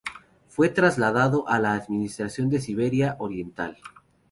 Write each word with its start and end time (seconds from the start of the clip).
Fue 0.47 0.69
trasladado 0.69 1.47
a 1.47 1.59
la 1.59 1.75
administración 1.75 2.49
de 2.49 2.59
Siberia 2.59 3.17
Oriental. 3.19 3.77